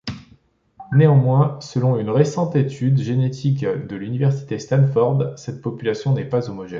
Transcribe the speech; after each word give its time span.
Néanmoins, 0.93 1.59
selon 1.61 1.95
une 1.95 2.09
récente 2.09 2.55
étude 2.55 2.99
génétique 2.99 3.63
de 3.67 3.95
l'université 3.95 4.57
Stanford, 4.57 5.37
cette 5.37 5.61
population 5.61 6.15
n'est 6.15 6.25
pas 6.25 6.49
homogène. 6.49 6.69